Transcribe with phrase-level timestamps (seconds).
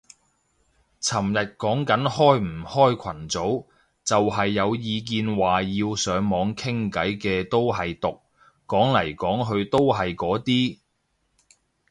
[0.99, 3.65] 尋日講緊開唔開群組，
[4.03, 8.19] 就係有意見話要上網傾偈嘅都係毒，
[8.65, 10.79] 講嚟講去都係嗰啲